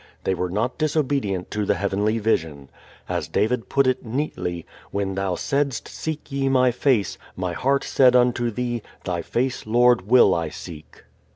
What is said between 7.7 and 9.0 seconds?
said unto thee,